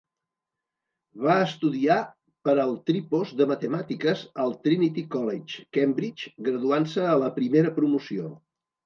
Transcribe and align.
Va 1.25 1.33
estudiar 1.47 1.97
per 2.47 2.55
al 2.63 2.73
tripos 2.91 3.33
de 3.41 3.47
matemàtiques 3.51 4.23
al 4.45 4.55
Trinity 4.69 5.05
College, 5.17 5.61
Cambridge, 5.79 6.33
graduant-se 6.49 7.05
a 7.11 7.13
la 7.27 7.31
primera 7.37 7.75
promoció. 7.77 8.33